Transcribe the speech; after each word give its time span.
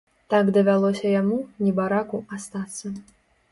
Так 0.33 0.45
давялося 0.55 1.11
яму, 1.21 1.37
небараку, 1.67 2.25
астацца. 2.39 2.85